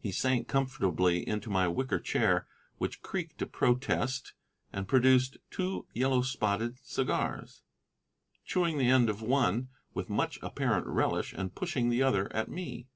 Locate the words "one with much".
9.22-10.40